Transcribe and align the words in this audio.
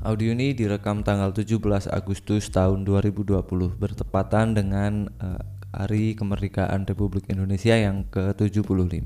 Audio 0.00 0.32
ini 0.32 0.56
direkam 0.56 1.04
tanggal 1.04 1.28
17 1.28 1.60
Agustus 1.92 2.48
tahun 2.48 2.88
2020 2.88 3.36
bertepatan 3.76 4.56
dengan 4.56 5.12
uh, 5.20 5.44
Hari 5.76 6.16
Kemerdekaan 6.16 6.88
Republik 6.88 7.28
Indonesia 7.28 7.76
yang 7.76 8.08
ke-75. 8.08 8.96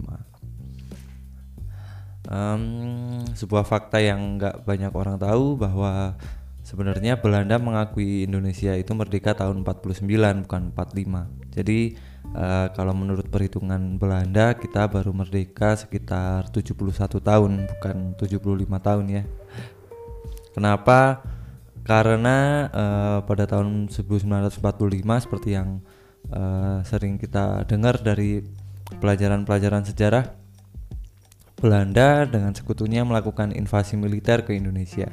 Um, 2.31 3.27
sebuah 3.27 3.67
fakta 3.67 3.99
yang 3.99 4.39
nggak 4.39 4.63
banyak 4.63 4.95
orang 4.95 5.19
tahu 5.19 5.59
bahwa 5.59 6.15
sebenarnya 6.63 7.19
Belanda 7.19 7.59
mengakui 7.59 8.23
Indonesia 8.23 8.79
itu 8.79 8.95
merdeka 8.95 9.35
tahun 9.35 9.67
49 9.67 10.47
bukan 10.47 10.63
45. 10.79 11.59
Jadi 11.59 11.99
uh, 12.39 12.71
kalau 12.71 12.95
menurut 12.95 13.27
perhitungan 13.35 13.99
Belanda 13.99 14.55
kita 14.55 14.87
baru 14.87 15.11
merdeka 15.11 15.75
sekitar 15.75 16.55
71 16.55 17.19
tahun 17.19 17.67
bukan 17.67 17.97
75 18.15 18.63
tahun 18.79 19.07
ya 19.11 19.25
kenapa 20.55 21.21
karena 21.85 22.71
uh, 22.73 23.19
pada 23.29 23.45
tahun 23.45 23.93
1945 23.93 24.65
seperti 25.21 25.49
yang 25.53 25.85
uh, 26.33 26.81
sering 26.87 27.21
kita 27.21 27.69
dengar 27.69 28.01
dari 28.01 28.41
pelajaran-pelajaran 29.03 29.85
sejarah 29.85 30.25
Belanda 31.61 32.25
dengan 32.29 32.57
sekutunya 32.57 33.05
melakukan 33.05 33.53
invasi 33.53 33.97
militer 33.97 34.45
ke 34.45 34.57
Indonesia. 34.57 35.09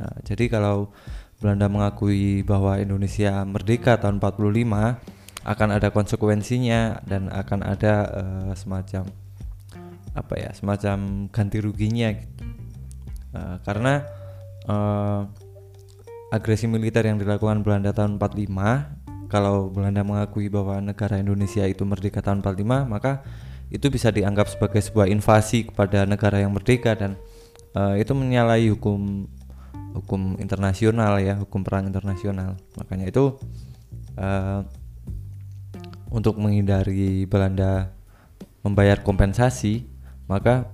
Nah, 0.00 0.12
jadi 0.24 0.48
kalau 0.48 0.92
Belanda 1.40 1.72
mengakui 1.72 2.44
bahwa 2.44 2.76
Indonesia 2.76 3.44
merdeka 3.48 3.96
tahun 3.96 4.20
45 4.20 5.40
akan 5.40 5.68
ada 5.72 5.88
konsekuensinya 5.88 7.00
dan 7.08 7.32
akan 7.32 7.60
ada 7.64 7.94
uh, 8.12 8.52
semacam 8.52 9.08
apa 10.12 10.34
ya 10.36 10.50
semacam 10.52 11.30
ganti 11.32 11.62
ruginya 11.62 12.12
gitu 12.12 12.44
uh, 13.32 13.56
karena 13.64 14.04
uh, 14.70 15.26
agresi 16.30 16.70
militer 16.70 17.02
yang 17.02 17.18
dilakukan 17.18 17.66
Belanda 17.66 17.90
tahun 17.90 18.22
45 18.22 18.46
kalau 19.26 19.70
Belanda 19.70 20.06
mengakui 20.06 20.46
bahwa 20.46 20.78
negara 20.78 21.18
Indonesia 21.18 21.66
itu 21.66 21.82
merdeka 21.82 22.22
tahun 22.22 22.46
45 22.46 22.86
maka 22.86 23.26
itu 23.70 23.86
bisa 23.90 24.10
dianggap 24.10 24.50
sebagai 24.50 24.82
sebuah 24.82 25.06
invasi 25.10 25.70
kepada 25.70 26.06
negara 26.06 26.42
yang 26.42 26.54
merdeka 26.54 26.94
dan 26.98 27.14
uh, 27.74 27.94
itu 27.94 28.10
menyalahi 28.14 28.70
hukum 28.74 29.30
hukum 29.94 30.38
internasional 30.38 31.18
ya 31.22 31.38
hukum 31.38 31.62
perang 31.62 31.86
internasional. 31.86 32.58
Makanya 32.78 33.10
itu 33.10 33.38
uh, 34.18 34.66
untuk 36.10 36.38
menghindari 36.38 37.26
Belanda 37.30 37.94
membayar 38.66 38.98
kompensasi, 39.00 39.86
maka 40.26 40.66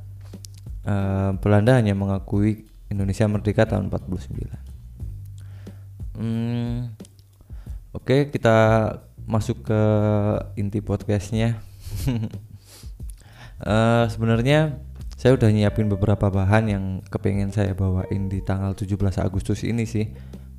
uh, 0.89 1.37
Belanda 1.37 1.77
hanya 1.77 1.93
mengakui 1.93 2.65
Indonesia 2.91 3.27
merdeka 3.27 3.67
tahun 3.67 3.91
49. 3.91 4.47
Hmm, 6.17 6.95
Oke, 7.93 8.03
okay, 8.03 8.21
kita 8.33 8.57
masuk 9.25 9.67
ke 9.67 9.83
inti 10.61 10.81
podcastnya. 10.85 11.59
uh, 13.65 14.05
Sebenarnya 14.13 14.81
saya 15.17 15.33
udah 15.35 15.49
nyiapin 15.49 15.89
beberapa 15.89 16.29
bahan 16.29 16.65
yang 16.69 16.85
kepengen 17.09 17.51
saya 17.51 17.73
bawain 17.73 18.29
di 18.29 18.45
tanggal 18.45 18.77
17 18.77 19.01
Agustus 19.21 19.65
ini 19.65 19.89
sih. 19.89 20.13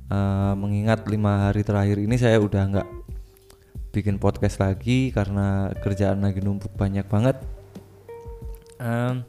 Uh, 0.08 0.56
mengingat 0.56 1.04
lima 1.06 1.52
hari 1.52 1.60
terakhir 1.60 2.00
ini 2.00 2.16
saya 2.16 2.40
udah 2.40 2.62
nggak 2.74 2.88
bikin 3.92 4.20
podcast 4.20 4.60
lagi 4.60 5.10
karena 5.12 5.72
kerjaan 5.80 6.24
lagi 6.24 6.40
numpuk 6.40 6.72
banyak 6.76 7.04
banget 7.08 7.36
um, 8.78 9.26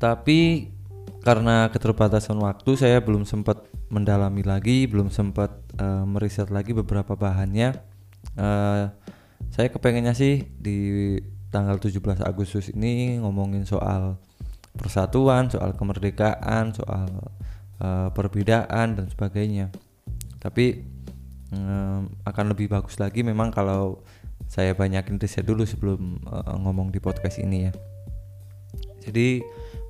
tapi 0.00 0.70
karena 1.20 1.68
keterbatasan 1.68 2.40
waktu 2.40 2.76
saya 2.80 2.98
belum 3.04 3.28
sempat 3.28 3.68
mendalami 3.92 4.40
lagi 4.40 4.88
belum 4.88 5.12
sempat 5.12 5.52
uh, 5.76 6.04
meriset 6.08 6.48
lagi 6.48 6.72
beberapa 6.72 7.12
bahannya 7.18 7.76
uh, 8.40 8.88
saya 9.50 9.68
kepengennya 9.68 10.16
sih 10.16 10.48
di 10.56 11.18
tanggal 11.50 11.76
17 11.76 12.22
Agustus 12.22 12.70
ini 12.72 13.18
ngomongin 13.18 13.66
soal 13.66 14.16
persatuan 14.78 15.50
soal 15.50 15.74
kemerdekaan 15.74 16.72
soal 16.72 17.10
uh, 17.82 18.08
perbedaan 18.14 18.96
dan 18.96 19.06
sebagainya 19.10 19.68
tapi 20.40 20.86
um, 21.52 22.08
akan 22.24 22.44
lebih 22.54 22.70
bagus 22.70 22.96
lagi 22.96 23.20
memang 23.20 23.52
kalau 23.52 24.00
saya 24.50 24.74
banyakin 24.74 25.20
riset 25.20 25.46
dulu 25.46 25.62
sebelum 25.62 26.18
uh, 26.26 26.58
ngomong 26.58 26.90
di 26.90 26.98
podcast 26.98 27.38
ini 27.38 27.70
ya. 27.70 27.72
Jadi 29.06 29.38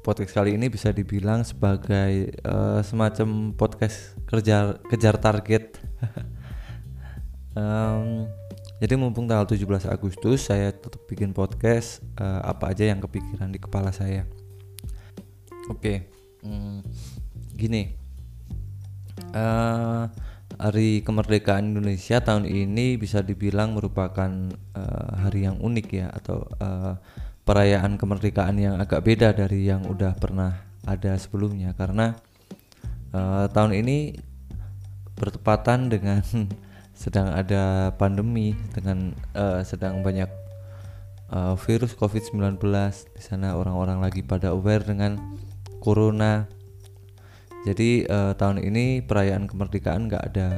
podcast 0.00 0.32
kali 0.32 0.56
ini 0.56 0.72
bisa 0.72 0.90
dibilang 0.96 1.44
sebagai 1.44 2.32
uh, 2.44 2.80
semacam 2.80 3.52
podcast 3.52 4.16
kerja 4.24 4.80
kejar 4.88 5.20
target. 5.20 5.76
um, 7.60 8.24
jadi 8.80 8.96
mumpung 8.96 9.28
tanggal 9.28 9.44
17 9.44 9.92
Agustus 9.92 10.48
saya 10.48 10.72
tetap 10.72 11.04
bikin 11.04 11.36
podcast 11.36 12.00
uh, 12.16 12.40
apa 12.48 12.72
aja 12.72 12.88
yang 12.88 13.04
kepikiran 13.04 13.52
di 13.52 13.60
kepala 13.60 13.92
saya. 13.92 14.24
Oke, 15.68 15.76
okay. 15.76 15.96
hmm, 16.48 16.80
gini. 17.54 17.92
Uh, 19.36 20.08
Hari 20.60 21.06
Kemerdekaan 21.06 21.72
Indonesia 21.72 22.18
tahun 22.20 22.44
ini 22.44 22.98
bisa 22.98 23.22
dibilang 23.22 23.72
merupakan 23.72 24.28
uh, 24.74 25.10
hari 25.22 25.46
yang 25.46 25.56
unik 25.62 25.88
ya 25.94 26.10
atau 26.10 26.44
uh, 26.58 26.98
perayaan 27.50 27.98
kemerdekaan 27.98 28.62
yang 28.62 28.78
agak 28.78 29.02
beda 29.02 29.34
dari 29.34 29.66
yang 29.66 29.82
udah 29.82 30.14
pernah 30.14 30.62
ada 30.86 31.18
sebelumnya. 31.18 31.74
Karena 31.74 32.14
uh, 33.10 33.50
tahun 33.50 33.74
ini 33.74 34.14
bertepatan 35.18 35.90
dengan 35.90 36.22
sedang 37.02 37.34
ada 37.34 37.90
pandemi 37.98 38.54
dengan 38.70 39.18
uh, 39.34 39.66
sedang 39.66 39.98
banyak 40.06 40.30
uh, 41.34 41.58
virus 41.58 41.98
COVID-19 41.98 42.62
di 43.18 43.22
sana. 43.26 43.58
Orang-orang 43.58 43.98
lagi 43.98 44.22
pada 44.22 44.54
aware 44.54 44.86
dengan 44.86 45.18
corona. 45.82 46.46
Jadi 47.66 48.06
uh, 48.06 48.30
tahun 48.38 48.62
ini 48.62 49.02
perayaan 49.02 49.50
kemerdekaan 49.50 50.06
nggak 50.06 50.22
ada 50.22 50.48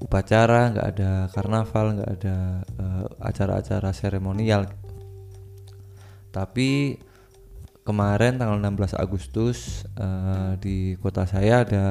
upacara, 0.00 0.72
nggak 0.72 0.86
ada 0.96 1.28
karnaval, 1.28 2.00
nggak 2.00 2.10
ada 2.16 2.36
uh, 2.80 3.04
acara-acara 3.20 3.92
seremonial. 3.92 4.79
Tapi 6.30 6.98
kemarin 7.82 8.38
tanggal 8.38 8.58
16 8.58 8.94
Agustus 8.94 9.82
uh, 9.98 10.54
di 10.62 10.94
kota 11.02 11.26
saya 11.26 11.66
ada 11.66 11.84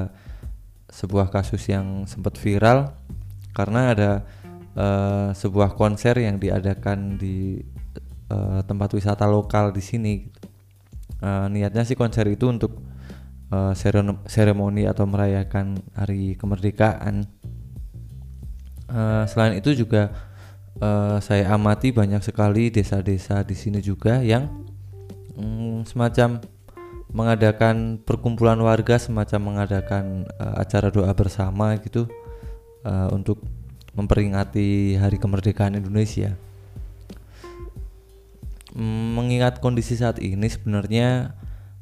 sebuah 0.89 1.29
kasus 1.29 1.69
yang 1.69 2.07
sempat 2.09 2.39
viral 2.39 2.95
karena 3.53 3.93
ada 3.93 4.11
uh, 4.73 5.29
sebuah 5.35 5.75
konser 5.75 6.17
yang 6.17 6.39
diadakan 6.39 7.19
di 7.19 7.61
uh, 8.31 8.63
tempat 8.63 8.95
wisata 8.95 9.27
lokal 9.27 9.75
di 9.75 9.83
sini. 9.83 10.13
Uh, 11.19 11.51
niatnya 11.51 11.83
sih 11.83 11.99
konser 11.99 12.23
itu 12.31 12.47
untuk 12.47 12.79
uh, 13.51 13.75
seremoni 14.25 14.87
atau 14.87 15.03
merayakan 15.03 15.77
hari 15.93 16.39
kemerdekaan. 16.39 17.27
Uh, 18.89 19.27
selain 19.29 19.59
itu 19.59 19.75
juga 19.77 20.09
uh, 20.81 21.17
saya 21.23 21.51
amati 21.53 21.91
banyak 21.91 22.23
sekali 22.23 22.73
desa-desa 22.73 23.43
di 23.43 23.55
sini 23.55 23.79
juga 23.79 24.23
yang 24.23 24.47
um, 25.37 25.83
semacam 25.83 26.43
mengadakan 27.09 27.97
perkumpulan 28.01 28.59
warga, 28.61 29.01
semacam 29.01 29.55
mengadakan 29.55 30.29
uh, 30.37 30.61
acara 30.61 30.93
doa 30.93 31.09
bersama 31.15 31.73
gitu 31.81 32.05
uh, 32.85 33.09
untuk 33.13 33.41
memperingati 33.97 34.95
Hari 34.95 35.17
Kemerdekaan 35.17 35.75
Indonesia. 35.75 36.37
Mengingat 38.77 39.65
kondisi 39.65 39.97
saat 39.97 40.21
ini 40.21 40.45
sebenarnya 40.45 41.33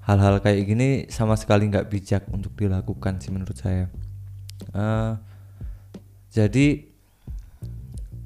hal-hal 0.07 0.39
kayak 0.39 0.63
gini 0.63 0.87
sama 1.11 1.35
sekali 1.35 1.67
nggak 1.67 1.91
bijak 1.91 2.23
untuk 2.31 2.55
dilakukan 2.55 3.19
sih 3.19 3.27
menurut 3.27 3.59
saya 3.59 3.91
uh, 4.71 5.19
jadi 6.31 6.87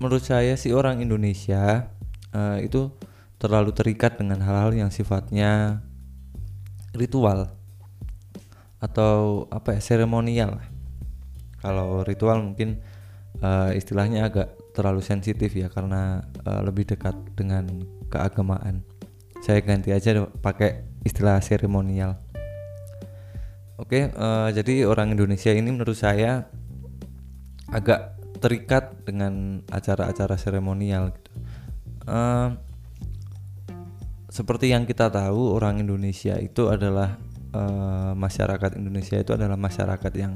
menurut 0.01 0.25
saya 0.25 0.57
sih 0.57 0.73
orang 0.73 1.05
Indonesia 1.05 1.93
uh, 2.33 2.57
itu 2.57 2.89
terlalu 3.37 3.69
terikat 3.69 4.17
dengan 4.17 4.41
hal-hal 4.41 4.73
yang 4.73 4.89
sifatnya 4.89 5.85
ritual 6.97 7.53
atau 8.81 9.45
apa 9.53 9.77
ya 9.77 9.81
seremonial 9.81 10.57
kalau 11.61 12.01
ritual 12.01 12.41
mungkin 12.41 12.81
uh, 13.45 13.69
istilahnya 13.77 14.25
agak 14.25 14.57
terlalu 14.73 15.05
sensitif 15.05 15.53
ya 15.53 15.69
karena 15.69 16.25
uh, 16.49 16.65
lebih 16.65 16.89
dekat 16.89 17.13
dengan 17.37 17.69
keagamaan 18.09 18.81
saya 19.41 19.57
ganti 19.65 19.89
aja 19.89 20.29
pakai 20.37 20.85
istilah 21.01 21.41
seremonial. 21.41 22.21
Oke, 23.81 24.13
uh, 24.13 24.53
jadi 24.53 24.85
orang 24.85 25.17
Indonesia 25.17 25.49
ini 25.49 25.73
menurut 25.73 25.97
saya 25.97 26.45
agak 27.65 28.20
terikat 28.41 29.05
dengan 29.05 29.61
acara-acara 29.69 30.35
seremonial. 30.35 31.13
Gitu. 31.13 31.31
Uh, 32.09 32.57
seperti 34.33 34.73
yang 34.73 34.89
kita 34.89 35.13
tahu, 35.13 35.53
orang 35.53 35.79
Indonesia 35.85 36.35
itu 36.41 36.67
adalah 36.67 37.21
uh, 37.53 38.17
masyarakat 38.17 38.81
Indonesia 38.81 39.21
itu 39.21 39.31
adalah 39.37 39.55
masyarakat 39.59 40.13
yang 40.17 40.33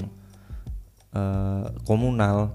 uh, 1.16 1.66
komunal. 1.82 2.54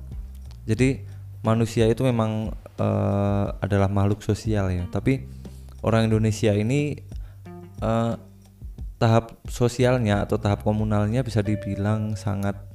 Jadi 0.63 1.03
manusia 1.43 1.89
itu 1.89 2.05
memang 2.05 2.55
uh, 2.79 3.45
adalah 3.59 3.91
makhluk 3.91 4.23
sosial 4.23 4.71
ya. 4.71 4.87
Tapi 4.87 5.25
orang 5.83 6.07
Indonesia 6.07 6.53
ini 6.53 6.95
uh, 7.81 8.15
tahap 9.01 9.41
sosialnya 9.49 10.29
atau 10.29 10.37
tahap 10.37 10.61
komunalnya 10.61 11.25
bisa 11.25 11.41
dibilang 11.41 12.13
sangat 12.13 12.70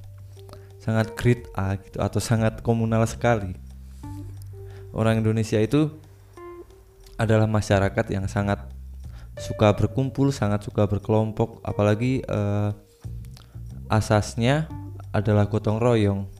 sangat 0.86 1.18
grid 1.18 1.50
A 1.58 1.74
gitu 1.74 1.98
atau 1.98 2.22
sangat 2.22 2.62
komunal 2.62 3.02
sekali. 3.10 3.58
Orang 4.94 5.18
Indonesia 5.18 5.58
itu 5.58 5.90
adalah 7.18 7.50
masyarakat 7.50 8.06
yang 8.14 8.30
sangat 8.30 8.62
suka 9.34 9.74
berkumpul, 9.74 10.30
sangat 10.30 10.62
suka 10.62 10.86
berkelompok, 10.86 11.58
apalagi 11.66 12.22
uh, 12.30 12.70
asasnya 13.90 14.70
adalah 15.10 15.50
gotong 15.50 15.82
royong. 15.82 16.30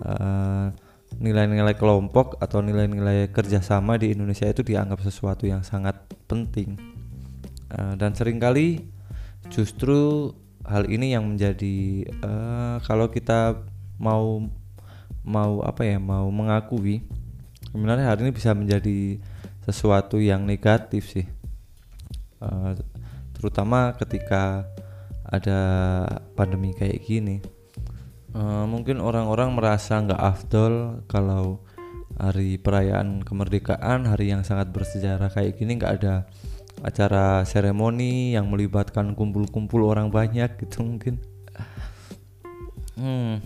Uh, 0.00 0.72
nilai-nilai 1.20 1.76
kelompok 1.76 2.40
atau 2.40 2.64
nilai-nilai 2.64 3.28
kerjasama 3.28 4.00
di 4.00 4.16
Indonesia 4.16 4.48
itu 4.48 4.64
dianggap 4.64 5.04
sesuatu 5.04 5.44
yang 5.44 5.60
sangat 5.60 6.00
penting 6.24 6.80
uh, 7.76 7.92
dan 7.98 8.16
sering 8.16 8.40
kali 8.40 8.88
justru 9.52 10.32
hal 10.66 10.88
ini 10.88 11.16
yang 11.16 11.24
menjadi 11.24 12.06
uh, 12.20 12.76
kalau 12.84 13.08
kita 13.08 13.60
mau 14.00 14.44
mau 15.20 15.60
apa 15.60 15.84
ya 15.84 16.00
mau 16.00 16.28
mengakui 16.32 17.04
sebenarnya 17.70 18.10
hal 18.10 18.18
ini 18.20 18.32
bisa 18.32 18.56
menjadi 18.56 19.20
sesuatu 19.64 20.18
yang 20.18 20.44
negatif 20.44 21.12
sih. 21.12 21.26
Uh, 22.40 22.72
terutama 23.36 23.92
ketika 23.96 24.66
ada 25.24 25.60
pandemi 26.34 26.74
kayak 26.74 27.00
gini. 27.04 27.38
Uh, 28.30 28.62
mungkin 28.66 29.02
orang-orang 29.02 29.50
merasa 29.54 29.98
nggak 29.98 30.22
afdol 30.22 31.02
kalau 31.10 31.62
hari 32.14 32.60
perayaan 32.60 33.26
kemerdekaan 33.26 34.06
hari 34.06 34.30
yang 34.30 34.46
sangat 34.46 34.70
bersejarah 34.70 35.32
kayak 35.32 35.58
gini 35.58 35.80
nggak 35.80 35.94
ada 36.02 36.14
acara 36.80 37.44
seremoni 37.44 38.32
yang 38.32 38.48
melibatkan 38.48 39.12
kumpul-kumpul 39.12 39.84
orang 39.84 40.08
banyak 40.08 40.56
gitu 40.60 40.84
mungkin. 40.84 41.20
Hmm, 42.96 43.40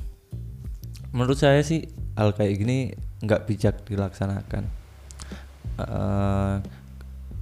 menurut 1.14 1.38
saya 1.38 1.62
sih 1.62 1.86
hal 2.18 2.34
kayak 2.34 2.54
gini 2.58 2.78
nggak 3.22 3.46
bijak 3.46 3.82
dilaksanakan. 3.86 4.66
Uh, 5.74 6.62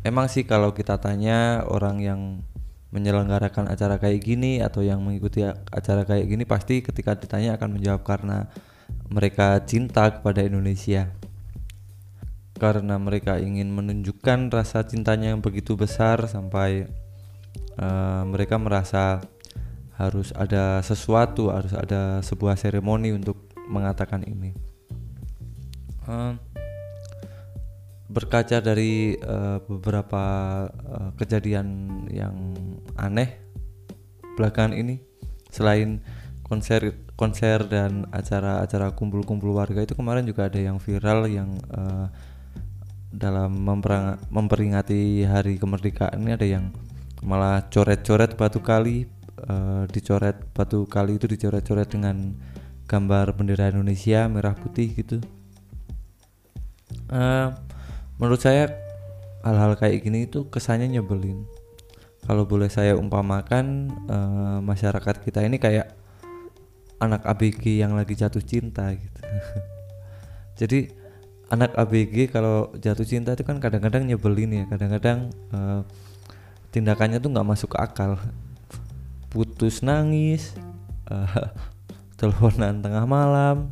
emang 0.05 0.29
sih 0.29 0.49
kalau 0.49 0.73
kita 0.73 0.97
tanya 0.97 1.65
orang 1.69 2.01
yang 2.01 2.21
menyelenggarakan 2.93 3.73
acara 3.73 3.97
kayak 3.97 4.21
gini 4.21 4.61
atau 4.61 4.85
yang 4.85 5.01
mengikuti 5.01 5.45
acara 5.49 6.05
kayak 6.05 6.29
gini 6.29 6.45
pasti 6.45 6.85
ketika 6.85 7.17
ditanya 7.17 7.57
akan 7.57 7.81
menjawab 7.81 8.05
karena 8.05 8.53
mereka 9.09 9.65
cinta 9.65 10.13
kepada 10.13 10.45
Indonesia 10.45 11.09
karena 12.63 12.95
mereka 12.95 13.43
ingin 13.43 13.75
menunjukkan 13.75 14.55
rasa 14.55 14.87
cintanya 14.87 15.35
yang 15.35 15.43
begitu 15.43 15.75
besar 15.75 16.31
sampai 16.31 16.87
uh, 17.75 18.23
mereka 18.23 18.55
merasa 18.55 19.19
harus 19.99 20.31
ada 20.39 20.79
sesuatu 20.87 21.51
harus 21.51 21.75
ada 21.75 22.23
sebuah 22.23 22.55
seremoni 22.55 23.11
untuk 23.11 23.51
mengatakan 23.67 24.23
ini. 24.23 24.55
Uh, 26.07 26.39
berkaca 28.07 28.63
dari 28.63 29.19
uh, 29.19 29.59
beberapa 29.67 30.23
uh, 30.71 31.11
kejadian 31.19 31.67
yang 32.15 32.55
aneh 32.95 33.43
belakangan 34.39 34.79
ini 34.79 35.03
selain 35.51 35.99
konser 36.47 36.95
konser 37.19 37.67
dan 37.67 38.07
acara-acara 38.15 38.95
kumpul-kumpul 38.95 39.51
warga 39.51 39.83
itu 39.83 39.99
kemarin 39.99 40.29
juga 40.29 40.47
ada 40.47 40.61
yang 40.63 40.79
viral 40.79 41.27
yang 41.27 41.57
uh, 41.75 42.07
dalam 43.13 43.53
memperingati 44.33 45.29
hari 45.29 45.61
kemerdekaan 45.61 46.25
ini 46.25 46.33
ada 46.33 46.47
yang 46.49 46.73
malah 47.21 47.69
coret-coret 47.69 48.35
batu 48.35 48.65
kali 48.65 49.07
uh, 49.47 49.85
dicoret 49.87 50.41
batu 50.57 50.89
kali 50.89 51.21
itu 51.21 51.29
dicoret-coret 51.29 51.87
dengan 51.93 52.35
gambar 52.89 53.37
bendera 53.37 53.71
Indonesia 53.71 54.27
merah 54.27 54.57
putih 54.57 54.91
gitu. 54.97 55.21
Uh, 57.13 57.53
menurut 58.17 58.41
saya 58.41 58.73
hal-hal 59.45 59.77
kayak 59.77 60.03
gini 60.03 60.27
itu 60.27 60.49
kesannya 60.49 60.89
nyebelin. 60.89 61.45
Kalau 62.23 62.47
boleh 62.47 62.71
saya 62.71 62.95
umpamakan 62.95 63.91
uh, 64.07 64.59
masyarakat 64.63 65.21
kita 65.27 65.43
ini 65.43 65.59
kayak 65.59 65.91
anak 67.03 67.27
ABG 67.27 67.83
yang 67.83 67.99
lagi 67.99 68.15
jatuh 68.15 68.43
cinta 68.43 68.95
gitu. 68.95 69.21
Jadi 70.61 71.02
anak 71.53 71.77
ABG 71.77 72.33
kalau 72.33 72.73
jatuh 72.81 73.05
cinta 73.05 73.37
itu 73.37 73.45
kan 73.45 73.61
kadang-kadang 73.61 74.09
nyebelin 74.09 74.57
ya. 74.57 74.65
Kadang-kadang 74.73 75.29
uh, 75.53 75.85
tindakannya 76.73 77.21
tuh 77.21 77.29
nggak 77.29 77.49
masuk 77.49 77.77
akal. 77.77 78.17
Putus 79.29 79.85
nangis 79.85 80.57
uh, 81.13 81.53
teleponan 82.19 82.81
tengah 82.81 83.05
malam. 83.05 83.69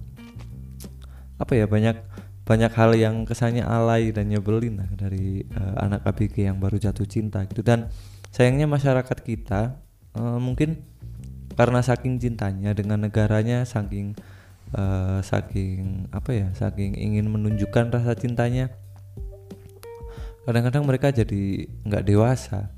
Apa 1.40 1.56
ya 1.56 1.64
banyak 1.64 1.96
banyak 2.44 2.72
hal 2.76 2.92
yang 2.98 3.24
kesannya 3.24 3.64
alay 3.64 4.12
dan 4.12 4.28
nyebelin 4.28 4.84
lah 4.84 4.90
dari 4.92 5.40
uh, 5.56 5.80
anak 5.80 6.04
ABG 6.04 6.52
yang 6.52 6.60
baru 6.60 6.76
jatuh 6.76 7.08
cinta 7.08 7.48
gitu. 7.48 7.64
Dan 7.64 7.88
sayangnya 8.28 8.68
masyarakat 8.68 9.18
kita 9.24 9.80
uh, 10.20 10.36
mungkin 10.36 10.84
karena 11.56 11.80
saking 11.80 12.20
cintanya 12.20 12.76
dengan 12.76 13.08
negaranya 13.08 13.64
saking 13.64 14.16
uh, 14.74 15.18
saking 15.22 16.10
apa 16.10 16.30
ya 16.34 16.48
saking 16.54 16.98
ingin 16.98 17.30
menunjukkan 17.30 17.94
rasa 17.94 18.14
cintanya 18.18 18.70
kadang-kadang 20.44 20.84
mereka 20.88 21.14
jadi 21.14 21.68
nggak 21.86 22.06
dewasa 22.06 22.74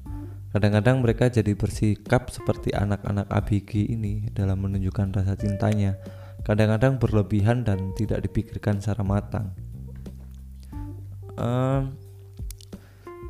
kadang-kadang 0.52 1.00
mereka 1.00 1.32
jadi 1.32 1.56
bersikap 1.56 2.28
seperti 2.28 2.76
anak-anak 2.76 3.24
ABG 3.32 3.88
ini 3.88 4.28
dalam 4.36 4.60
menunjukkan 4.60 5.16
rasa 5.16 5.32
cintanya 5.38 5.96
kadang-kadang 6.42 6.98
berlebihan 6.98 7.62
dan 7.62 7.94
tidak 7.94 8.26
dipikirkan 8.26 8.82
secara 8.82 9.02
matang. 9.06 9.54
Um, 11.38 11.96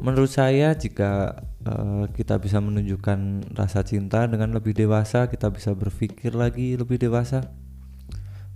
menurut 0.02 0.32
saya 0.32 0.74
jika 0.74 1.44
uh, 1.62 2.08
kita 2.10 2.40
bisa 2.40 2.58
menunjukkan 2.58 3.52
rasa 3.54 3.84
cinta 3.86 4.26
dengan 4.26 4.56
lebih 4.56 4.74
dewasa, 4.74 5.28
kita 5.28 5.52
bisa 5.52 5.76
berpikir 5.76 6.34
lagi 6.34 6.74
lebih 6.74 6.98
dewasa. 6.98 7.52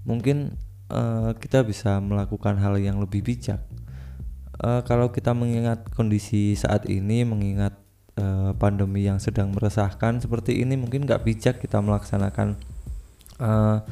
Mungkin 0.07 0.55
uh, 0.89 1.35
kita 1.37 1.67
bisa 1.67 1.99
melakukan 1.99 2.57
hal 2.63 2.79
yang 2.79 3.03
lebih 3.03 3.27
bijak. 3.27 3.61
Uh, 4.57 4.81
kalau 4.87 5.13
kita 5.13 5.37
mengingat 5.37 5.91
kondisi 5.93 6.57
saat 6.57 6.89
ini, 6.89 7.27
mengingat 7.27 7.77
uh, 8.17 8.57
pandemi 8.57 9.05
yang 9.05 9.21
sedang 9.21 9.53
meresahkan 9.53 10.23
seperti 10.23 10.63
ini, 10.65 10.79
mungkin 10.79 11.05
nggak 11.05 11.27
bijak 11.27 11.61
kita 11.61 11.83
melaksanakan 11.83 12.57
uh, 13.41 13.85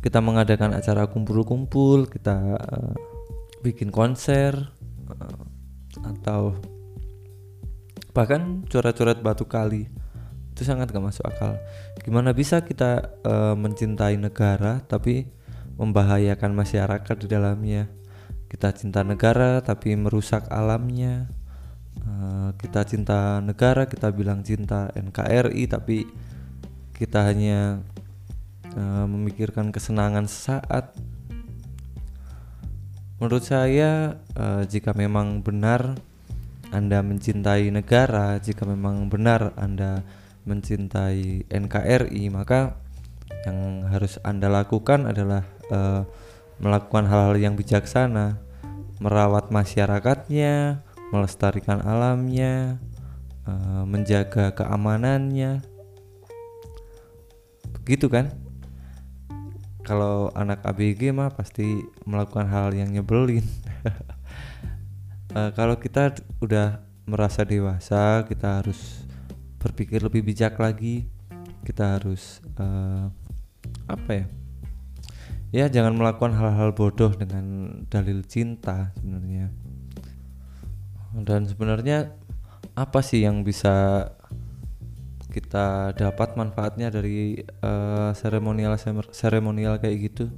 kita 0.00 0.22
mengadakan 0.22 0.70
acara 0.76 1.10
kumpul-kumpul 1.10 2.06
kita 2.06 2.36
uh, 2.62 2.94
bikin 3.66 3.90
konser 3.90 4.70
uh, 5.10 5.42
atau 6.06 6.54
bahkan 8.14 8.62
coret-coret 8.70 9.20
batu 9.20 9.44
kali 9.44 9.90
itu 10.56 10.64
sangat 10.64 10.88
gak 10.88 11.04
masuk 11.04 11.28
akal. 11.28 11.60
Gimana 12.00 12.32
bisa 12.32 12.64
kita 12.64 13.20
uh, 13.28 13.52
mencintai 13.52 14.16
negara 14.16 14.80
tapi 14.80 15.28
membahayakan 15.76 16.56
masyarakat 16.56 17.16
di 17.20 17.28
dalamnya? 17.28 17.92
Kita 18.48 18.72
cinta 18.72 19.04
negara 19.04 19.60
tapi 19.60 19.92
merusak 20.00 20.48
alamnya. 20.48 21.28
Uh, 22.00 22.56
kita 22.56 22.88
cinta 22.88 23.44
negara 23.44 23.84
kita 23.84 24.08
bilang 24.08 24.40
cinta 24.40 24.88
NKRI 24.96 25.68
tapi 25.68 26.08
kita 26.96 27.28
hanya 27.28 27.84
uh, 28.72 29.04
memikirkan 29.04 29.68
kesenangan 29.68 30.24
saat 30.24 30.96
menurut 33.20 33.44
saya 33.44 34.20
uh, 34.36 34.64
jika 34.68 34.92
memang 34.92 35.40
benar 35.40 35.96
anda 36.68 37.00
mencintai 37.00 37.72
negara 37.72 38.36
jika 38.36 38.68
memang 38.68 39.08
benar 39.08 39.56
anda 39.56 40.04
mencintai 40.46 41.50
NKRI 41.50 42.30
maka 42.30 42.78
yang 43.44 43.86
harus 43.90 44.22
anda 44.22 44.46
lakukan 44.46 45.10
adalah 45.10 45.42
uh, 45.70 46.06
melakukan 46.62 47.04
hal-hal 47.10 47.36
yang 47.36 47.54
bijaksana 47.58 48.40
merawat 49.02 49.52
masyarakatnya 49.52 50.80
melestarikan 51.12 51.84
alamnya 51.84 52.80
uh, 53.46 53.84
menjaga 53.86 54.52
keamanannya. 54.56 55.62
Begitu 57.82 58.10
kan? 58.10 58.34
Kalau 59.86 60.34
anak 60.34 60.66
ABG 60.66 61.14
mah 61.14 61.30
pasti 61.30 61.86
melakukan 62.02 62.50
hal 62.50 62.74
yang 62.74 62.90
nyebelin. 62.90 63.46
Uh, 65.30 65.54
kalau 65.58 65.78
kita 65.78 66.10
udah 66.42 66.82
merasa 67.06 67.46
dewasa 67.46 68.26
kita 68.26 68.58
harus 68.58 69.05
berpikir 69.60 70.04
lebih 70.04 70.22
bijak 70.22 70.56
lagi 70.60 71.08
kita 71.66 71.98
harus 71.98 72.38
uh, 72.62 73.10
apa 73.90 74.10
ya? 74.14 74.26
Ya 75.54 75.66
jangan 75.70 75.98
melakukan 75.98 76.34
hal-hal 76.34 76.74
bodoh 76.74 77.10
dengan 77.14 77.78
dalil 77.90 78.22
cinta 78.26 78.94
sebenarnya. 78.98 79.50
Dan 81.16 81.48
sebenarnya 81.48 82.12
apa 82.76 83.00
sih 83.00 83.24
yang 83.24 83.40
bisa 83.42 84.06
kita 85.32 85.96
dapat 85.96 86.36
manfaatnya 86.36 86.92
dari 86.92 87.40
uh, 87.64 88.12
seremonial 88.12 88.76
seremonial 89.10 89.80
kayak 89.82 90.12
gitu? 90.12 90.30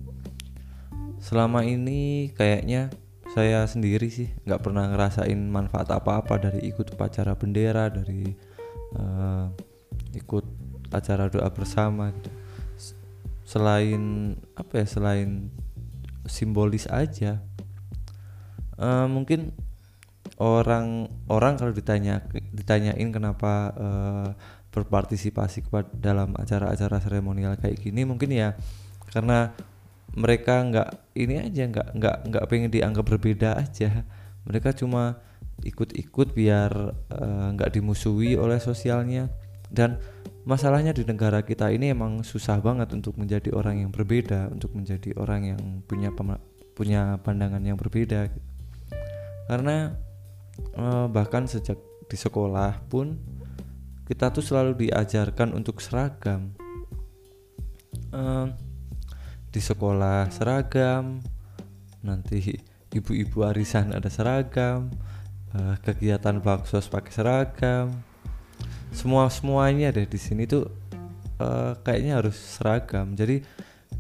Selama 1.18 1.66
ini 1.66 2.30
kayaknya 2.32 2.94
saya 3.34 3.66
sendiri 3.68 4.08
sih 4.08 4.32
nggak 4.48 4.64
pernah 4.64 4.88
ngerasain 4.88 5.36
manfaat 5.36 5.92
apa-apa 5.92 6.40
dari 6.40 6.72
ikut 6.72 6.96
upacara 6.96 7.36
bendera 7.36 7.92
dari 7.92 8.47
uh, 8.96 9.52
ikut 10.14 10.44
acara 10.88 11.28
doa 11.28 11.48
bersama 11.52 12.14
gitu. 12.16 12.30
Selain 13.44 14.36
apa 14.56 14.84
ya 14.84 14.86
selain 14.88 15.48
simbolis 16.28 16.84
aja 16.88 17.40
uh, 18.78 19.06
mungkin 19.10 19.50
orang 20.38 21.10
orang 21.26 21.58
kalau 21.58 21.74
ditanya 21.74 22.22
ditanyain 22.54 23.10
kenapa 23.10 23.52
uh, 23.74 24.28
berpartisipasi 24.70 25.66
kepada 25.66 25.90
dalam 25.96 26.36
acara-acara 26.38 27.02
seremonial 27.02 27.58
kayak 27.58 27.80
gini 27.82 28.06
mungkin 28.06 28.30
ya 28.30 28.54
karena 29.10 29.50
mereka 30.14 30.62
nggak 30.62 30.88
ini 31.18 31.42
aja 31.42 31.62
nggak 31.68 31.88
nggak 31.98 32.16
nggak 32.30 32.44
pengen 32.48 32.70
dianggap 32.72 33.04
berbeda 33.04 33.58
aja. 33.58 34.04
Mereka 34.48 34.72
cuma 34.72 35.20
ikut-ikut 35.64 36.34
biar 36.34 36.72
nggak 37.54 37.70
uh, 37.70 37.74
dimusuhi 37.74 38.38
oleh 38.38 38.58
sosialnya. 38.62 39.30
Dan 39.68 40.00
masalahnya 40.48 40.96
di 40.96 41.04
negara 41.04 41.44
kita 41.44 41.68
ini 41.68 41.92
emang 41.92 42.24
susah 42.24 42.56
banget 42.64 42.88
untuk 42.96 43.20
menjadi 43.20 43.52
orang 43.52 43.84
yang 43.84 43.90
berbeda 43.92 44.48
untuk 44.48 44.72
menjadi 44.72 45.12
orang 45.20 45.52
yang 45.52 45.60
punya 45.84 46.08
punya 46.72 47.20
pandangan 47.20 47.60
yang 47.60 47.76
berbeda. 47.76 48.32
Karena 49.44 49.92
eh, 50.72 51.06
bahkan 51.12 51.44
sejak 51.44 51.76
di 52.08 52.16
sekolah 52.16 52.88
pun 52.88 53.20
kita 54.08 54.32
tuh 54.32 54.40
selalu 54.40 54.88
diajarkan 54.88 55.52
untuk 55.52 55.84
seragam. 55.84 56.56
Eh, 58.08 58.46
di 59.52 59.60
sekolah 59.60 60.32
seragam 60.32 61.20
nanti 62.00 62.56
ibu-ibu 62.88 63.44
arisan 63.44 63.92
ada 63.92 64.08
seragam 64.08 64.88
eh, 65.54 65.76
kegiatan 65.84 66.42
baksos 66.42 66.90
pakai 66.90 67.12
seragam. 67.12 67.92
Semua 68.92 69.28
semuanya 69.28 69.92
deh 69.92 70.08
di 70.08 70.16
sini 70.16 70.48
tuh 70.48 70.64
uh, 71.38 71.76
kayaknya 71.84 72.24
harus 72.24 72.36
seragam. 72.36 73.12
Jadi 73.12 73.44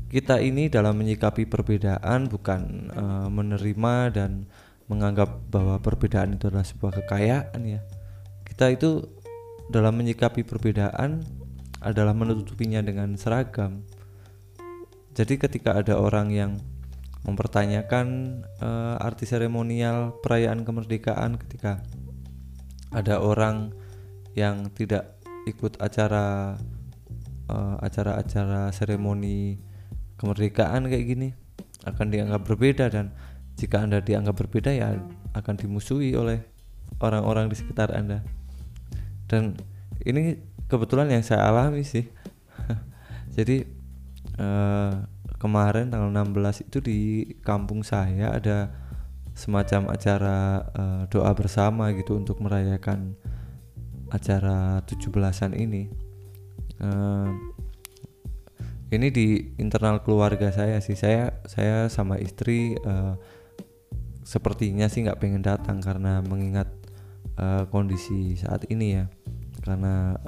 kita 0.08 0.40
ini 0.40 0.72
dalam 0.72 0.96
menyikapi 0.96 1.44
perbedaan 1.44 2.26
bukan 2.32 2.88
uh, 2.96 3.28
menerima 3.28 3.94
dan 4.08 4.48
menganggap 4.88 5.44
bahwa 5.52 5.76
perbedaan 5.84 6.40
itu 6.40 6.48
adalah 6.48 6.64
sebuah 6.64 7.04
kekayaan 7.04 7.60
ya. 7.68 7.80
Kita 8.48 8.72
itu 8.72 9.04
dalam 9.68 9.92
menyikapi 10.00 10.48
perbedaan 10.48 11.20
adalah 11.84 12.16
menutupinya 12.16 12.80
dengan 12.80 13.14
seragam. 13.20 13.84
Jadi 15.12 15.36
ketika 15.36 15.76
ada 15.76 16.00
orang 16.00 16.32
yang 16.32 16.52
mempertanyakan 17.26 18.06
uh, 18.62 18.96
arti 19.02 19.26
seremonial 19.26 20.18
perayaan 20.22 20.62
kemerdekaan 20.62 21.40
ketika 21.40 21.82
ada 22.94 23.20
orang 23.20 23.74
yang 24.38 24.70
tidak 24.72 25.18
ikut 25.50 25.80
acara 25.82 26.56
uh, 27.50 27.76
acara-acara 27.82 28.70
seremoni 28.70 29.58
kemerdekaan 30.20 30.86
kayak 30.86 31.06
gini 31.06 31.28
akan 31.86 32.10
dianggap 32.10 32.42
berbeda 32.46 32.90
dan 32.90 33.14
jika 33.58 33.82
anda 33.82 33.98
dianggap 33.98 34.38
berbeda 34.38 34.70
ya 34.70 34.94
akan 35.34 35.54
dimusuhi 35.58 36.14
oleh 36.14 36.42
orang-orang 37.02 37.50
di 37.50 37.56
sekitar 37.58 37.94
anda. 37.94 38.22
Dan 39.28 39.58
ini 40.02 40.38
kebetulan 40.70 41.10
yang 41.10 41.22
saya 41.26 41.46
alami 41.50 41.84
sih. 41.84 42.06
Jadi 43.36 43.66
uh, 44.40 44.94
kemarin 45.38 45.88
tanggal 45.88 46.10
16 46.10 46.66
itu 46.66 46.78
di 46.82 47.00
kampung 47.46 47.86
saya 47.86 48.34
ada 48.34 48.74
semacam 49.38 49.94
acara 49.94 50.66
uh, 50.74 51.02
doa 51.06 51.30
bersama 51.30 51.94
gitu 51.94 52.18
untuk 52.18 52.42
merayakan 52.42 53.14
acara 54.10 54.82
17-an 54.82 55.54
ini. 55.54 55.86
Uh, 56.82 57.30
ini 58.90 59.14
di 59.14 59.54
internal 59.62 60.02
keluarga 60.02 60.50
saya 60.50 60.82
sih. 60.82 60.98
Saya 60.98 61.38
saya 61.46 61.86
sama 61.86 62.18
istri 62.18 62.74
uh, 62.82 63.14
sepertinya 64.26 64.90
sih 64.90 65.06
nggak 65.06 65.22
pengen 65.22 65.46
datang 65.46 65.78
karena 65.78 66.18
mengingat 66.18 66.66
uh, 67.38 67.62
kondisi 67.70 68.34
saat 68.34 68.66
ini 68.74 68.98
ya. 68.98 69.06
Karena 69.62 70.18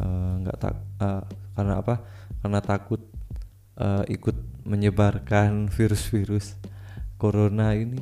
nggak 0.44 0.58
tak 0.60 0.74
uh, 1.02 1.24
karena 1.58 1.82
apa? 1.82 2.04
Karena 2.44 2.60
takut 2.62 3.00
uh, 3.80 4.04
ikut 4.06 4.36
menyebarkan 4.64 5.68
virus-virus 5.72 6.56
corona 7.20 7.76
ini. 7.76 8.00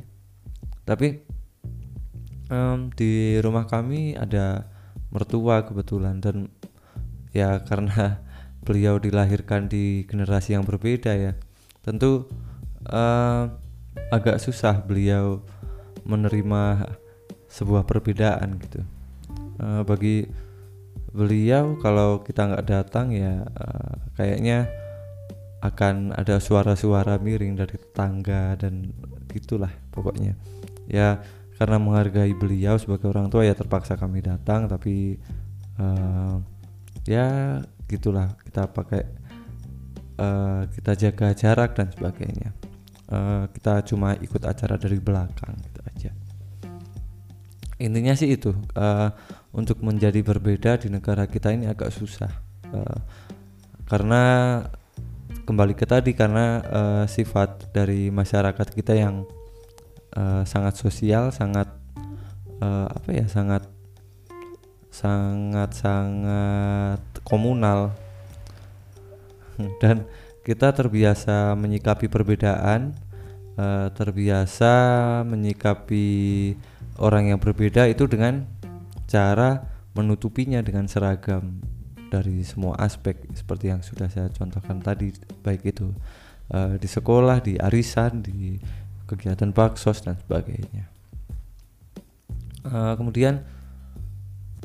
Tapi 0.83 1.19
um, 2.49 2.89
di 2.93 3.37
rumah 3.39 3.69
kami 3.69 4.17
ada 4.17 4.67
mertua 5.09 5.65
kebetulan 5.65 6.21
dan 6.21 6.49
ya 7.33 7.61
karena 7.65 8.21
beliau 8.65 8.99
dilahirkan 8.99 9.71
di 9.71 10.03
generasi 10.05 10.53
yang 10.53 10.67
berbeda 10.67 11.15
ya 11.15 11.33
tentu 11.79 12.27
uh, 12.91 13.47
agak 14.11 14.37
susah 14.37 14.83
beliau 14.83 15.41
menerima 16.03 16.85
sebuah 17.49 17.85
perbedaan 17.87 18.61
gitu. 18.61 18.81
Uh, 19.59 19.81
bagi 19.83 20.29
beliau 21.09 21.75
kalau 21.81 22.21
kita 22.21 22.45
nggak 22.45 22.67
datang 22.69 23.09
ya 23.09 23.41
uh, 23.41 23.93
kayaknya 24.13 24.69
akan 25.59 26.15
ada 26.15 26.39
suara-suara 26.39 27.19
miring 27.19 27.59
dari 27.59 27.75
tetangga 27.75 28.55
dan 28.55 28.95
gitulah 29.27 29.71
pokoknya. 29.91 30.35
Ya 30.87 31.19
karena 31.59 31.75
menghargai 31.75 32.31
beliau 32.31 32.79
sebagai 32.79 33.11
orang 33.11 33.27
tua 33.27 33.43
ya 33.43 33.51
terpaksa 33.51 33.99
kami 33.99 34.23
datang 34.23 34.71
tapi 34.71 35.19
uh, 35.75 36.39
ya 37.03 37.59
gitulah 37.91 38.31
kita 38.47 38.71
pakai 38.71 39.03
uh, 40.15 40.63
kita 40.71 40.91
jaga 40.95 41.35
jarak 41.35 41.75
dan 41.75 41.91
sebagainya. 41.91 42.55
Uh, 43.09 43.49
kita 43.51 43.81
cuma 43.89 44.15
ikut 44.21 44.45
acara 44.45 44.79
dari 44.79 45.01
belakang 45.01 45.57
gitu 45.65 45.81
aja. 45.83 46.11
Intinya 47.79 48.13
sih 48.15 48.31
itu 48.35 48.55
uh, 48.75 49.09
untuk 49.51 49.83
menjadi 49.83 50.23
berbeda 50.23 50.79
di 50.79 50.87
negara 50.87 51.25
kita 51.25 51.51
ini 51.51 51.65
agak 51.67 51.89
susah 51.89 52.29
uh, 52.75 52.99
karena 53.89 54.23
kembali 55.49 55.73
ke 55.73 55.89
tadi 55.89 56.13
karena 56.13 56.61
uh, 56.61 57.05
sifat 57.09 57.73
dari 57.73 58.13
masyarakat 58.13 58.69
kita 58.69 58.93
yang 58.93 59.25
uh, 60.13 60.45
sangat 60.45 60.77
sosial 60.77 61.33
sangat 61.33 61.65
uh, 62.61 62.85
apa 62.85 63.09
ya 63.09 63.25
sangat 63.25 63.65
sangat 64.93 65.73
sangat 65.73 67.01
komunal. 67.25 67.97
Dan 69.81 70.05
kita 70.45 70.69
terbiasa 70.69 71.57
menyikapi 71.57 72.05
perbedaan 72.05 72.93
uh, 73.57 73.89
terbiasa 73.89 74.73
menyikapi 75.25 76.05
orang 77.01 77.33
yang 77.33 77.41
berbeda 77.41 77.89
itu 77.89 78.05
dengan 78.05 78.45
cara 79.09 79.65
menutupinya 79.97 80.61
dengan 80.61 80.85
seragam 80.85 81.57
dari 82.09 82.41
semua 82.41 82.75
aspek 82.81 83.15
seperti 83.37 83.69
yang 83.69 83.81
sudah 83.85 84.09
saya 84.09 84.27
contohkan 84.33 84.81
tadi 84.81 85.13
baik 85.45 85.61
itu 85.69 85.93
uh, 86.53 86.75
di 86.75 86.89
sekolah 86.89 87.39
di 87.39 87.55
arisan 87.61 88.25
di 88.25 88.57
kegiatan 89.09 89.49
baksos 89.49 90.05
dan 90.05 90.17
sebagainya. 90.21 90.85
Uh, 92.65 92.93
kemudian 92.99 93.41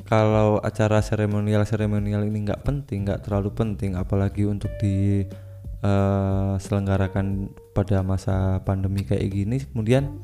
kalau 0.04 0.60
acara 0.60 1.00
seremonial 1.00 1.64
seremonial 1.64 2.28
ini 2.28 2.44
nggak 2.44 2.60
penting, 2.60 3.08
nggak 3.08 3.24
terlalu 3.24 3.56
penting, 3.56 3.96
apalagi 3.96 4.44
untuk 4.44 4.68
eh, 4.84 5.24
uh, 5.80 6.60
pada 7.72 8.04
masa 8.04 8.60
pandemi 8.68 9.08
kayak 9.08 9.24
gini, 9.32 9.56
kemudian 9.64 10.20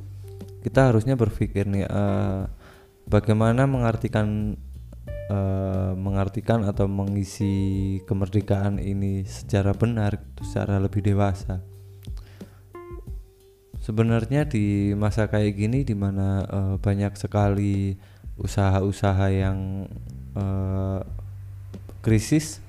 kita 0.61 0.93
harusnya 0.93 1.17
berpikir 1.17 1.65
nih 1.65 1.89
uh, 1.89 2.45
bagaimana 3.09 3.65
mengartikan 3.65 4.61
uh, 5.31 5.93
mengartikan 5.95 6.67
atau 6.67 6.91
mengisi 6.91 7.99
kemerdekaan 8.05 8.83
ini 8.83 9.23
secara 9.23 9.71
benar, 9.73 10.19
secara 10.43 10.83
lebih 10.83 11.07
dewasa. 11.07 11.63
Sebenarnya 13.81 14.45
di 14.45 14.93
masa 14.93 15.31
kayak 15.31 15.57
gini 15.57 15.87
di 15.89 15.97
mana 15.97 16.45
uh, 16.45 16.59
eh, 16.59 16.77
banyak 16.77 17.17
sekali 17.17 17.97
usaha-usaha 18.37 19.27
yang 19.33 19.89
uh, 20.37 21.01
krisis 22.05 22.61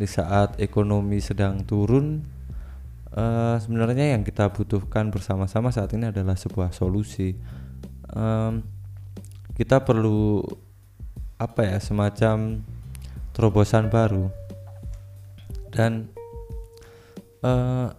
di 0.00 0.08
saat 0.08 0.56
ekonomi 0.60 1.20
sedang 1.20 1.60
turun 1.68 2.24
uh, 3.12 3.56
sebenarnya 3.60 4.16
yang 4.16 4.24
kita 4.24 4.48
butuhkan 4.48 5.12
bersama-sama 5.12 5.68
saat 5.72 5.92
ini 5.92 6.08
adalah 6.08 6.36
sebuah 6.36 6.72
solusi. 6.72 7.36
Um, 8.12 8.64
kita 9.56 9.84
perlu 9.84 10.44
apa 11.36 11.60
ya 11.64 11.78
semacam 11.80 12.64
terobosan 13.36 13.92
baru. 13.92 14.32
Dan 15.68 16.08
uh, 17.44 17.92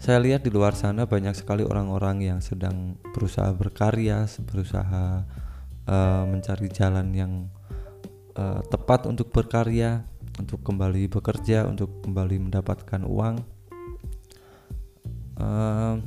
saya 0.00 0.18
lihat 0.18 0.42
di 0.42 0.50
luar 0.50 0.74
sana 0.74 1.06
banyak 1.06 1.36
sekali 1.36 1.62
orang-orang 1.62 2.24
yang 2.24 2.40
sedang 2.42 2.98
berusaha 3.14 3.52
berkarya 3.54 4.26
berusaha 4.42 5.22
uh, 5.86 6.24
mencari 6.26 6.66
jalan 6.72 7.14
yang 7.14 7.32
uh, 8.34 8.64
tepat 8.66 9.06
untuk 9.06 9.30
berkarya 9.30 10.02
untuk 10.40 10.64
kembali 10.64 11.06
bekerja 11.12 11.68
untuk 11.68 12.02
kembali 12.02 12.50
mendapatkan 12.50 13.04
uang. 13.06 13.36
Uh, 15.40 16.00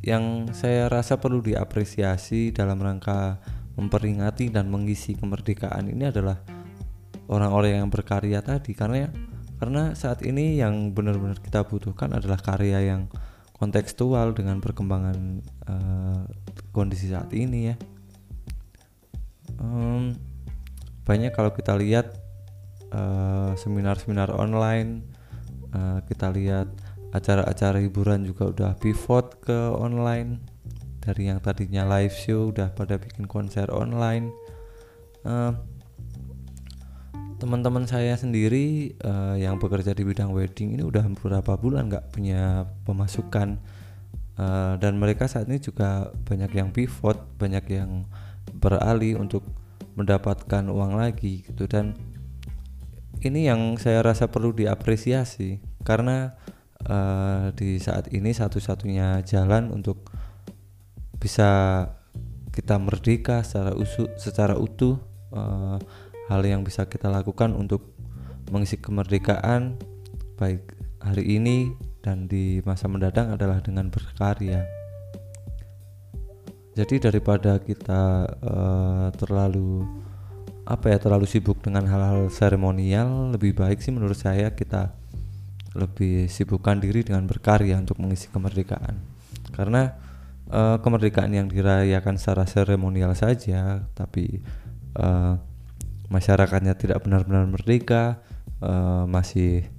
yang 0.00 0.48
saya 0.56 0.88
rasa 0.88 1.20
perlu 1.20 1.44
diapresiasi 1.44 2.56
dalam 2.56 2.80
rangka 2.80 3.36
memperingati 3.80 4.52
dan 4.52 4.68
mengisi 4.68 5.16
kemerdekaan 5.16 5.88
ini 5.88 6.12
adalah 6.12 6.36
orang-orang 7.32 7.80
yang 7.80 7.88
berkarya 7.88 8.44
tadi. 8.44 8.76
Karena 8.76 9.08
karena 9.56 9.96
saat 9.96 10.20
ini 10.20 10.60
yang 10.60 10.92
benar-benar 10.92 11.40
kita 11.40 11.64
butuhkan 11.64 12.12
adalah 12.12 12.36
karya 12.36 12.84
yang 12.84 13.08
kontekstual 13.56 14.36
dengan 14.36 14.60
perkembangan 14.60 15.16
uh, 15.68 16.24
kondisi 16.76 17.08
saat 17.08 17.32
ini 17.32 17.72
ya. 17.72 17.76
Um, 19.56 20.16
banyak 21.04 21.32
kalau 21.32 21.52
kita 21.52 21.76
lihat 21.76 22.30
Eh, 22.90 23.52
seminar-seminar 23.54 24.34
uh, 24.34 24.42
online 24.42 25.06
uh, 25.70 26.02
kita 26.10 26.26
lihat 26.34 26.74
acara-acara 27.14 27.78
hiburan 27.78 28.26
juga 28.26 28.50
udah 28.50 28.70
pivot 28.82 29.38
ke 29.38 29.70
online 29.78 30.42
dari 31.10 31.26
yang 31.26 31.42
tadinya 31.42 31.82
live 31.98 32.14
show 32.14 32.54
udah 32.54 32.70
pada 32.70 32.94
bikin 32.94 33.26
konser 33.26 33.66
online. 33.74 34.30
Uh, 35.26 35.50
teman-teman 37.42 37.82
saya 37.82 38.14
sendiri 38.14 38.94
uh, 39.02 39.34
yang 39.34 39.58
bekerja 39.58 39.90
di 39.90 40.06
bidang 40.06 40.30
wedding 40.30 40.78
ini 40.78 40.86
udah 40.86 41.02
beberapa 41.18 41.58
bulan 41.58 41.90
nggak 41.90 42.14
punya 42.14 42.70
pemasukan. 42.86 43.58
Uh, 44.38 44.78
dan 44.78 44.96
mereka 45.02 45.26
saat 45.26 45.50
ini 45.50 45.58
juga 45.58 46.14
banyak 46.24 46.54
yang 46.54 46.70
pivot 46.70 47.18
banyak 47.36 47.66
yang 47.76 48.08
beralih 48.56 49.18
untuk 49.18 49.42
mendapatkan 49.98 50.70
uang 50.70 50.94
lagi 50.94 51.42
gitu. 51.42 51.66
Dan 51.66 51.98
ini 53.26 53.50
yang 53.50 53.74
saya 53.82 54.00
rasa 54.06 54.30
perlu 54.30 54.54
diapresiasi 54.54 55.58
karena 55.82 56.38
uh, 56.86 57.50
di 57.52 57.82
saat 57.82 58.08
ini 58.14 58.30
satu-satunya 58.30 59.26
jalan 59.26 59.74
untuk 59.74 60.08
bisa 61.20 61.48
kita 62.50 62.80
merdeka 62.80 63.46
secara 63.46 63.76
usu, 63.76 64.10
secara 64.18 64.58
utuh 64.58 64.98
uh, 65.30 65.78
hal 66.32 66.42
yang 66.42 66.66
bisa 66.66 66.88
kita 66.88 67.06
lakukan 67.06 67.54
untuk 67.54 67.94
mengisi 68.50 68.80
kemerdekaan 68.80 69.78
baik 70.40 70.74
hari 70.98 71.38
ini 71.38 71.70
dan 72.00 72.26
di 72.26 72.64
masa 72.64 72.88
mendatang 72.88 73.36
adalah 73.36 73.60
dengan 73.60 73.92
berkarya. 73.92 74.64
Jadi 76.74 76.96
daripada 76.96 77.60
kita 77.60 78.24
uh, 78.40 79.08
terlalu 79.14 79.84
apa 80.64 80.86
ya 80.94 80.98
terlalu 81.02 81.26
sibuk 81.26 81.58
dengan 81.60 81.82
hal-hal 81.90 82.30
seremonial 82.30 83.34
lebih 83.34 83.58
baik 83.58 83.82
sih 83.82 83.90
menurut 83.90 84.14
saya 84.14 84.54
kita 84.54 84.94
lebih 85.74 86.30
sibukkan 86.30 86.78
diri 86.78 87.02
dengan 87.02 87.26
berkarya 87.26 87.74
untuk 87.74 87.98
mengisi 87.98 88.30
kemerdekaan 88.30 88.94
karena 89.50 89.98
uh, 90.50 90.76
kemerdekaan 90.82 91.32
yang 91.32 91.46
dirayakan 91.46 92.18
secara 92.18 92.44
seremonial 92.44 93.14
saja 93.14 93.86
tapi 93.94 94.42
uh, 94.98 95.38
masyarakatnya 96.10 96.74
tidak 96.74 97.06
benar-benar 97.06 97.46
merdeka 97.46 98.18
uh, 98.60 99.06
masih 99.06 99.70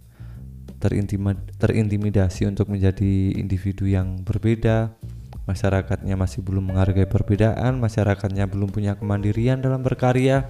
terintimidasi 1.61 2.49
untuk 2.49 2.73
menjadi 2.73 3.37
individu 3.37 3.85
yang 3.85 4.25
berbeda. 4.25 4.97
Masyarakatnya 5.45 6.17
masih 6.17 6.41
belum 6.41 6.73
menghargai 6.73 7.05
perbedaan 7.05 7.77
masyarakatnya 7.77 8.49
belum 8.49 8.73
punya 8.73 8.97
kemandirian 8.97 9.61
dalam 9.61 9.85
berkarya 9.85 10.49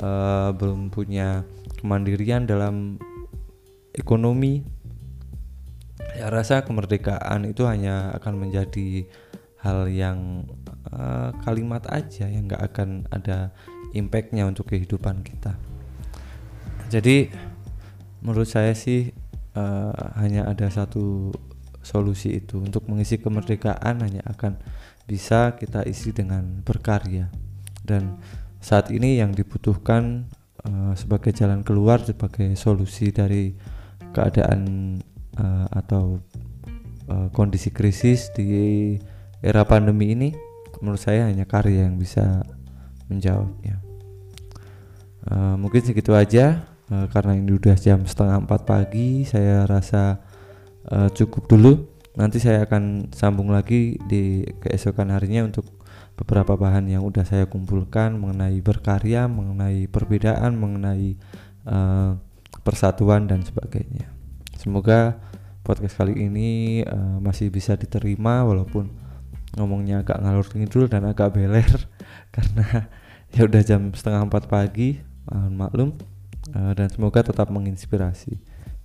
uh, 0.00 0.50
belum 0.56 0.88
punya 0.90 1.44
kemandirian 1.78 2.48
dalam 2.48 2.98
ekonomi. 3.92 4.64
Saya 6.16 6.32
rasa 6.32 6.64
kemerdekaan 6.64 7.44
itu 7.44 7.68
hanya 7.68 8.14
akan 8.16 8.48
menjadi 8.48 9.04
hal 9.66 9.90
yang 9.90 10.46
uh, 10.94 11.34
kalimat 11.42 11.82
aja 11.90 12.30
yang 12.30 12.46
nggak 12.46 12.62
akan 12.70 13.10
ada 13.10 13.50
impactnya 13.90 14.46
untuk 14.46 14.70
kehidupan 14.70 15.26
kita. 15.26 15.58
Jadi 16.86 17.34
menurut 18.22 18.46
saya 18.46 18.70
sih 18.78 19.10
uh, 19.58 19.90
hanya 20.22 20.46
ada 20.46 20.70
satu 20.70 21.34
solusi 21.82 22.38
itu. 22.38 22.62
Untuk 22.62 22.86
mengisi 22.86 23.18
kemerdekaan 23.18 24.06
hanya 24.06 24.22
akan 24.26 24.58
bisa 25.06 25.58
kita 25.58 25.82
isi 25.86 26.14
dengan 26.14 26.62
berkarya. 26.62 27.30
Dan 27.82 28.18
saat 28.62 28.90
ini 28.90 29.18
yang 29.18 29.30
dibutuhkan 29.34 30.26
uh, 30.66 30.94
sebagai 30.98 31.30
jalan 31.30 31.62
keluar 31.62 32.02
sebagai 32.02 32.54
solusi 32.58 33.14
dari 33.14 33.54
keadaan 34.10 34.98
uh, 35.38 35.66
atau 35.70 36.18
uh, 37.06 37.28
kondisi 37.30 37.70
krisis 37.70 38.34
di 38.34 38.94
era 39.44 39.64
pandemi 39.64 40.12
ini 40.12 40.30
menurut 40.80 41.00
saya 41.00 41.28
hanya 41.28 41.48
karya 41.48 41.88
yang 41.88 41.96
bisa 41.96 42.44
menjawabnya 43.08 43.86
uh, 45.30 45.54
mungkin 45.58 45.82
segitu 45.82 46.14
aja. 46.14 46.66
Uh, 46.86 47.10
karena 47.10 47.34
ini 47.34 47.50
udah 47.50 47.74
jam 47.74 48.06
setengah 48.06 48.46
empat 48.46 48.62
pagi 48.62 49.26
saya 49.26 49.66
rasa 49.66 50.22
uh, 50.86 51.10
cukup 51.10 51.50
dulu. 51.50 51.72
Nanti 52.16 52.40
saya 52.40 52.64
akan 52.64 53.12
sambung 53.12 53.52
lagi 53.52 53.98
di 54.08 54.46
keesokan 54.62 55.12
harinya 55.12 55.44
untuk 55.44 55.66
beberapa 56.16 56.56
bahan 56.56 56.88
yang 56.88 57.04
udah 57.04 57.28
saya 57.28 57.44
kumpulkan 57.44 58.16
mengenai 58.16 58.56
berkarya, 58.64 59.28
mengenai 59.28 59.84
perbedaan, 59.90 60.56
mengenai 60.56 61.18
uh, 61.68 62.16
persatuan 62.64 63.28
dan 63.28 63.44
sebagainya. 63.44 64.08
Semoga 64.56 65.20
podcast 65.60 65.98
kali 65.98 66.16
ini 66.16 66.80
uh, 66.86 67.20
masih 67.20 67.52
bisa 67.52 67.76
diterima 67.76 68.46
walaupun 68.46 69.05
ngomongnya 69.56 70.04
agak 70.04 70.20
ngalur 70.20 70.46
ngidul 70.52 70.86
dan 70.86 71.08
agak 71.08 71.32
beler 71.32 71.66
karena 72.34 72.86
ya 73.32 73.48
udah 73.48 73.62
jam 73.64 73.90
setengah 73.90 74.28
empat 74.28 74.46
pagi 74.46 75.00
mohon 75.26 75.54
maklum 75.58 75.90
uh, 76.54 76.72
dan 76.76 76.86
semoga 76.92 77.26
tetap 77.26 77.50
menginspirasi. 77.50 78.38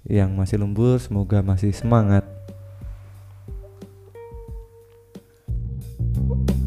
Yang 0.08 0.30
masih 0.34 0.58
lembur 0.58 0.98
semoga 0.98 1.46
masih 1.46 1.70
semangat. 1.76 2.26
thank 6.12 6.52
you 6.52 6.61